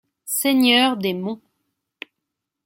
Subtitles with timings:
[0.25, 1.43] Seigneur des Monts.